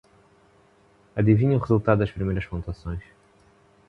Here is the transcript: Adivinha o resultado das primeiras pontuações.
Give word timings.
Adivinha 1.19 1.57
o 1.57 1.59
resultado 1.59 1.99
das 1.99 2.09
primeiras 2.15 2.45
pontuações. 2.47 3.03